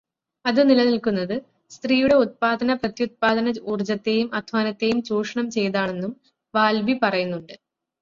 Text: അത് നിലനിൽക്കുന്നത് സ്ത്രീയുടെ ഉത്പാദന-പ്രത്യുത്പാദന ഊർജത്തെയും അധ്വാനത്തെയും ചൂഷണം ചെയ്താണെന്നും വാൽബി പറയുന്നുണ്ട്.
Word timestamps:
അത് 0.45 0.69
നിലനിൽക്കുന്നത് 0.69 1.33
സ്ത്രീയുടെ 1.71 2.15
ഉത്പാദന-പ്രത്യുത്പാദന 2.15 3.53
ഊർജത്തെയും 3.67 4.29
അധ്വാനത്തെയും 4.33 5.01
ചൂഷണം 5.03 5.49
ചെയ്താണെന്നും 5.51 6.13
വാൽബി 6.53 6.99
പറയുന്നുണ്ട്. 7.01 7.55